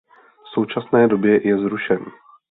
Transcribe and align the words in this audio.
V 0.45 0.49
současné 0.53 1.07
době 1.07 1.47
je 1.47 1.57
zrušen. 1.57 1.99